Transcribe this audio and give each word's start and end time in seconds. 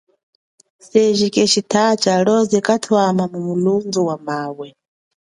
Seji 0.87 1.27
keeshi 1.33 1.61
tachi 1.71 2.07
alioze 2.15 2.59
kaathama 2.65 3.23
mu 3.31 3.39
milundu 3.47 4.01
ya 4.09 4.17
mawe. 4.27 4.67